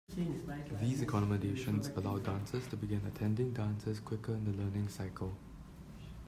[0.81, 5.31] These accommodations allow dancers to begin attending dances quicker in the learning cycle.